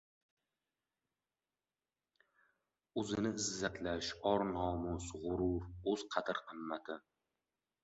[3.03, 7.01] O‘zini izzatlash, or-nomus, g‘urur, o‘z qadr-qimmati